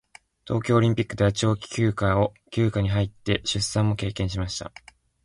[0.47, 2.33] 東京オリンピックでは長期休養
[2.81, 4.71] に入って出産も経験しました。